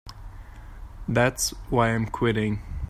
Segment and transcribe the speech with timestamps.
[1.07, 2.63] That's why I'm quitting.